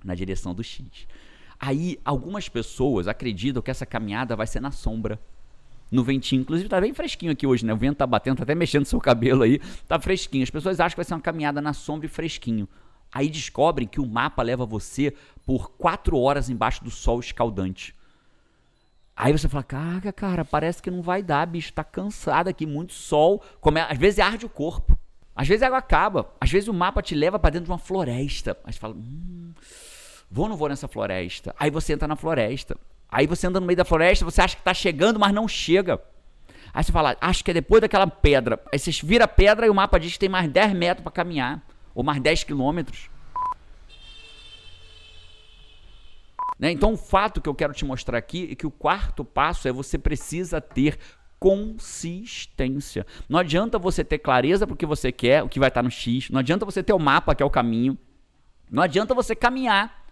[0.03, 1.07] na direção do X.
[1.57, 5.17] Aí, algumas pessoas acreditam que essa caminhada vai ser na sombra.
[5.89, 6.41] No ventinho.
[6.41, 7.73] Inclusive, tá bem fresquinho aqui hoje, né?
[7.73, 9.61] O vento tá batendo, tá até mexendo seu cabelo aí.
[9.87, 10.43] Tá fresquinho.
[10.43, 12.67] As pessoas acham que vai ser uma caminhada na sombra e fresquinho.
[13.15, 15.13] Aí descobrem que o mapa leva você
[15.45, 17.95] por quatro horas embaixo do sol escaldante.
[19.15, 22.91] Aí você fala, caraca, cara, parece que não vai dar, bicho, tá cansado aqui, muito
[22.91, 23.41] sol.
[23.61, 23.79] Come...
[23.79, 24.99] Às vezes arde o corpo.
[25.33, 26.29] Às vezes a água acaba.
[26.41, 28.57] Às vezes o mapa te leva pra dentro de uma floresta.
[28.65, 29.53] Aí você fala, hum,
[30.29, 31.55] vou ou não vou nessa floresta?
[31.57, 32.75] Aí você entra na floresta.
[33.09, 36.01] Aí você anda no meio da floresta, você acha que tá chegando, mas não chega.
[36.73, 38.61] Aí você fala, acho que é depois daquela pedra.
[38.73, 41.13] Aí você vira a pedra e o mapa diz que tem mais 10 metros pra
[41.13, 41.65] caminhar.
[41.95, 43.09] Ou mais 10 quilômetros.
[46.59, 46.71] Né?
[46.71, 49.71] Então, o fato que eu quero te mostrar aqui é que o quarto passo é
[49.71, 50.99] você precisa ter
[51.39, 53.05] consistência.
[53.27, 56.29] Não adianta você ter clareza pro que você quer, o que vai estar no X.
[56.29, 57.97] Não adianta você ter o mapa, que é o caminho.
[58.69, 60.04] Não adianta você caminhar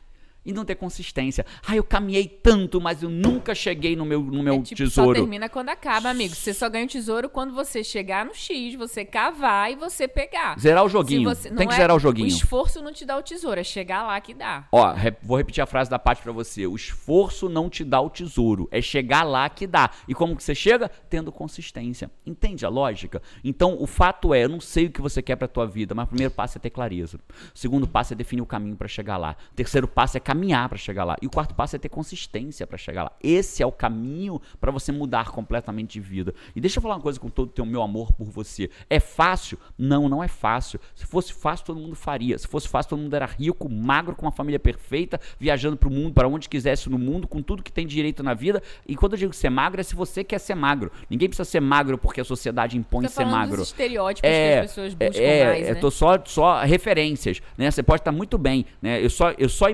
[0.45, 1.45] e não ter consistência.
[1.67, 5.01] Ah, eu caminhei tanto, mas eu nunca cheguei no meu, no meu É tipo, só
[5.01, 5.19] tesouro.
[5.19, 6.35] termina quando acaba, amigo.
[6.35, 10.59] Você só ganha o tesouro quando você chegar no X, você cavar e você pegar.
[10.59, 11.29] Zerar o joguinho.
[11.29, 12.25] você- Tem que é- zerar o joguinho.
[12.25, 14.67] O esforço não te dá o tesouro, é chegar lá que dá.
[14.71, 16.65] Ó, vou repetir a frase da parte pra você.
[16.67, 19.89] O esforço não te dá o tesouro, é chegar lá que dá.
[20.07, 20.89] E como que você chega?
[21.09, 22.09] Tendo consistência.
[22.25, 23.21] Entende a lógica?
[23.43, 26.05] Então, o fato é, eu não sei o que você quer pra tua vida, mas
[26.05, 27.17] o primeiro passo é ter clareza.
[27.53, 29.35] O segundo passo é definir o caminho pra chegar lá.
[29.51, 31.15] O terceiro passo é caminhar pra chegar lá.
[31.21, 33.11] E o quarto passo é ter consistência pra chegar lá.
[33.21, 36.33] Esse é o caminho pra você mudar completamente de vida.
[36.55, 38.69] E deixa eu falar uma coisa com todo o meu amor por você.
[38.89, 39.59] É fácil?
[39.77, 40.79] Não, não é fácil.
[40.95, 42.37] Se fosse fácil, todo mundo faria.
[42.37, 46.13] Se fosse fácil, todo mundo era rico, magro, com uma família perfeita, viajando pro mundo,
[46.13, 48.61] para onde quisesse no mundo, com tudo que tem direito na vida.
[48.87, 50.91] E quando eu digo ser magro, é se você quer ser magro.
[51.09, 53.57] Ninguém precisa ser magro porque a sociedade impõe ser magro.
[53.57, 55.79] dos estereótipos que as pessoas buscam é, mais, eu né?
[55.79, 57.69] tô só, só referências, né?
[57.69, 59.03] Você pode estar muito bem, né?
[59.03, 59.69] Eu só, eu só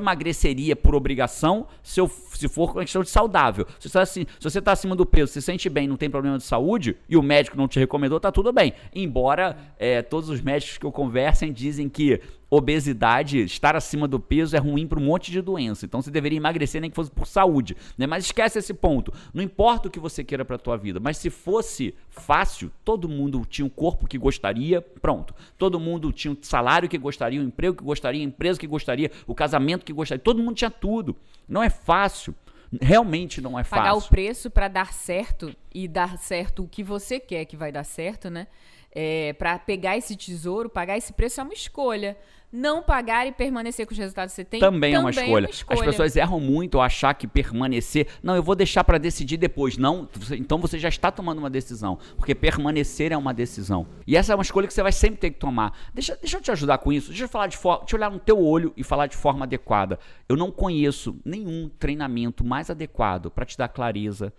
[0.50, 3.66] emagreceria por obrigação se, eu, se for com questão de saudável.
[3.80, 6.38] Se você, tá assim, se tá acima do peso, se sente bem, não tem problema
[6.38, 8.74] de saúde e o médico não te recomendou, tá tudo bem.
[8.94, 14.56] Embora é, todos os médicos que eu conversem dizem que obesidade, estar acima do peso
[14.56, 15.86] é ruim para um monte de doença.
[15.86, 18.08] Então você deveria emagrecer nem que fosse por saúde, né?
[18.08, 19.14] Mas esquece esse ponto.
[19.34, 23.46] Não importa o que você queira para tua vida, mas se fosse fácil, todo mundo
[23.48, 25.34] tinha o corpo que gostaria, pronto.
[25.58, 29.12] Todo mundo tinha o salário que gostaria, o emprego que gostaria, a empresa que gostaria,
[29.28, 30.22] o casamento que gostaria.
[30.22, 31.16] Todo mundo tinha tudo.
[31.48, 32.34] Não é fácil.
[32.82, 33.84] Realmente não é fácil.
[33.84, 37.72] Pagar o preço para dar certo e dar certo o que você quer que vai
[37.72, 38.48] dar certo, né?
[38.92, 42.18] É, para pegar esse tesouro, pagar esse preço é uma escolha
[42.52, 45.30] não pagar e permanecer com os resultados que você tem também, é, uma escolha.
[45.30, 45.80] é uma escolha.
[45.80, 49.78] As pessoas erram muito ao achar que permanecer, não, eu vou deixar para decidir depois.
[49.78, 53.86] Não, então você já está tomando uma decisão, porque permanecer é uma decisão.
[54.06, 55.78] E essa é uma escolha que você vai sempre ter que tomar.
[55.94, 57.10] Deixa, deixa eu te ajudar com isso.
[57.10, 59.46] Deixa eu falar de forma, deixa eu olhar no teu olho e falar de forma
[59.46, 60.00] adequada.
[60.28, 64.34] Eu não conheço nenhum treinamento mais adequado para te dar clareza,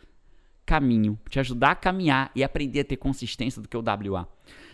[0.71, 4.29] caminho, te ajudar a caminhar e aprender a ter consistência do que o WA.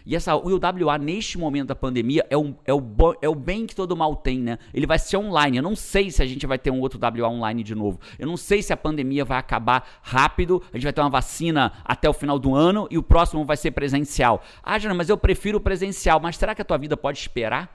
[0.04, 2.82] E essa, o WA, neste momento da pandemia, é o, é, o,
[3.22, 4.59] é o bem que todo mal tem, né?
[4.74, 5.56] Ele vai ser online.
[5.56, 7.98] Eu não sei se a gente vai ter um outro WA online de novo.
[8.18, 11.72] Eu não sei se a pandemia vai acabar rápido, a gente vai ter uma vacina
[11.82, 14.42] até o final do ano e o próximo vai ser presencial.
[14.62, 16.20] Ah, Jana, mas eu prefiro o presencial.
[16.20, 17.74] Mas será que a tua vida pode esperar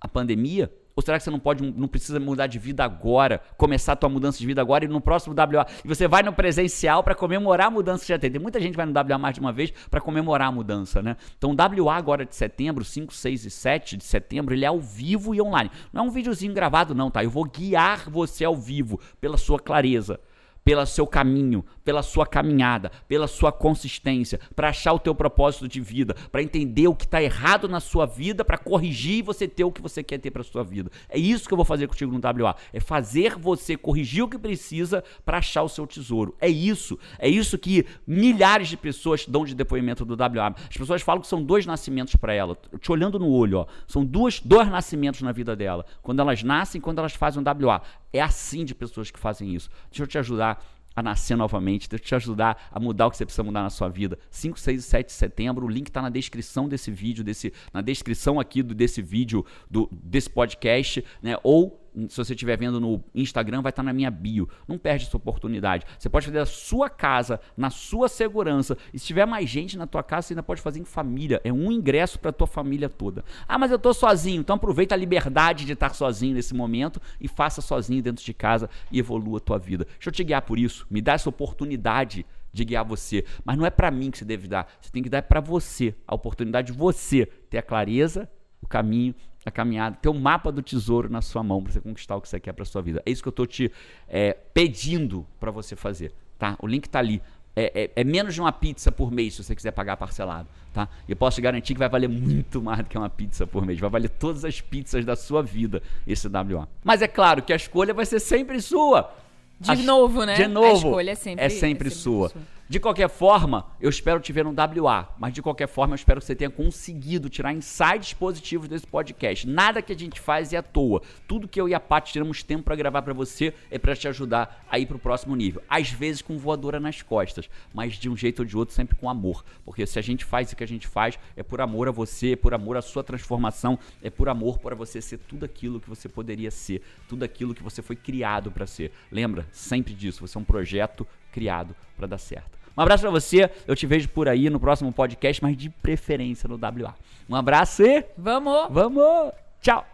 [0.00, 0.68] a pandemia?
[0.94, 4.08] Ou será que você não pode, não precisa mudar de vida agora, começar a tua
[4.08, 5.66] mudança de vida agora e no próximo WA?
[5.84, 8.30] E você vai no presencial para comemorar a mudança que já tem.
[8.30, 11.02] Tem muita gente que vai no WA mais de uma vez para comemorar a mudança,
[11.02, 11.16] né?
[11.36, 15.34] Então, WA agora de setembro, 5, 6 e 7 de setembro, ele é ao vivo
[15.34, 15.70] e online.
[15.92, 17.24] Não é um videozinho gravado, não, tá?
[17.24, 20.20] Eu vou guiar você ao vivo pela sua clareza
[20.64, 25.80] pelo seu caminho, pela sua caminhada, pela sua consistência, para achar o teu propósito de
[25.80, 29.64] vida, para entender o que está errado na sua vida, para corrigir e você ter
[29.64, 30.90] o que você quer ter para sua vida.
[31.08, 34.38] É isso que eu vou fazer contigo no WA, é fazer você corrigir o que
[34.38, 36.34] precisa para achar o seu tesouro.
[36.40, 40.54] É isso, é isso que milhares de pessoas dão de depoimento do WA.
[40.68, 42.56] As pessoas falam que são dois nascimentos para ela.
[42.80, 45.84] Te olhando no olho, ó, são duas, dois nascimentos na vida dela.
[46.02, 47.82] Quando elas nascem, quando elas fazem um WA.
[48.12, 49.70] É assim de pessoas que fazem isso.
[49.90, 53.16] Deixa eu te ajudar a nascer novamente, deixa eu te ajudar a mudar o que
[53.16, 54.18] você precisa mudar na sua vida.
[54.30, 57.80] 5, 6 e 7 de setembro, o link está na descrição desse vídeo, desse, na
[57.80, 61.36] descrição aqui do, desse vídeo, do, desse podcast, né?
[61.42, 64.48] Ou se você estiver vendo no Instagram, vai estar na minha bio.
[64.66, 65.84] Não perde essa oportunidade.
[65.98, 68.76] Você pode fazer a sua casa, na sua segurança.
[68.92, 71.40] E se tiver mais gente na tua casa, você ainda pode fazer em família.
[71.44, 73.24] É um ingresso para tua família toda.
[73.46, 74.40] Ah, mas eu estou sozinho.
[74.40, 78.70] Então aproveita a liberdade de estar sozinho nesse momento e faça sozinho dentro de casa
[78.90, 79.84] e evolua a tua vida.
[79.84, 80.86] Deixa eu te guiar por isso.
[80.90, 83.24] Me dá essa oportunidade de guiar você.
[83.44, 84.70] Mas não é para mim que você deve dar.
[84.80, 85.94] Você tem que dar para você.
[86.06, 88.28] A oportunidade de você ter a clareza,
[88.60, 91.80] o caminho a caminhada, ter o um mapa do tesouro na sua mão para você
[91.80, 93.02] conquistar o que você quer para sua vida.
[93.04, 93.70] É isso que eu estou te
[94.08, 96.56] é, pedindo para você fazer, tá?
[96.60, 97.20] O link está ali.
[97.54, 100.88] É, é, é, menos de uma pizza por mês se você quiser pagar parcelado, tá?
[101.06, 103.78] Eu posso te garantir que vai valer muito mais do que uma pizza por mês.
[103.78, 106.66] Vai valer todas as pizzas da sua vida esse WA.
[106.82, 109.12] Mas é claro que a escolha vai ser sempre sua.
[109.60, 110.34] De a, novo, né?
[110.34, 110.66] De novo.
[110.66, 112.28] A escolha é sempre, é sempre, é sempre sua.
[112.30, 112.42] sua.
[112.72, 116.20] De qualquer forma, eu espero te ver no WA, mas de qualquer forma, eu espero
[116.20, 119.46] que você tenha conseguido tirar insights positivos desse podcast.
[119.46, 121.02] Nada que a gente faz é à toa.
[121.28, 124.08] Tudo que eu e a Paty tiramos tempo para gravar para você é para te
[124.08, 125.62] ajudar a ir pro próximo nível.
[125.68, 129.10] Às vezes com voadora nas costas, mas de um jeito ou de outro sempre com
[129.10, 129.44] amor.
[129.66, 132.32] Porque se a gente faz o que a gente faz, é por amor a você,
[132.32, 135.90] é por amor à sua transformação, é por amor para você ser tudo aquilo que
[135.90, 138.92] você poderia ser, tudo aquilo que você foi criado para ser.
[139.10, 142.61] Lembra sempre disso, você é um projeto criado para dar certo.
[142.76, 143.50] Um abraço para você.
[143.66, 146.94] Eu te vejo por aí no próximo podcast, mas de preferência no WA.
[147.28, 148.04] Um abraço e.
[148.16, 148.68] Vamos!
[148.70, 149.32] Vamos!
[149.60, 149.86] Tchau!